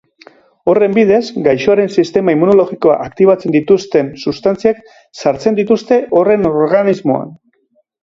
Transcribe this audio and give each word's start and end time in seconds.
Horren 0.71 0.95
bidez, 0.95 1.19
gaixoaren 1.47 1.91
sistema 1.97 2.35
immunologikoa 2.37 2.97
aktibatzen 3.09 3.55
dituzten 3.59 4.11
substantziak 4.27 4.83
sartzen 5.23 5.63
dituzte 5.63 6.05
horren 6.23 6.53
organismoan. 6.57 7.35